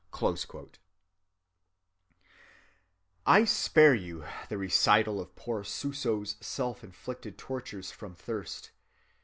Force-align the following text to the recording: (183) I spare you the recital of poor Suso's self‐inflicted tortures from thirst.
(183) 0.09 0.81
I 3.27 3.45
spare 3.45 3.93
you 3.93 4.25
the 4.49 4.57
recital 4.57 5.21
of 5.21 5.35
poor 5.35 5.63
Suso's 5.63 6.37
self‐inflicted 6.37 7.37
tortures 7.37 7.91
from 7.91 8.15
thirst. 8.15 8.71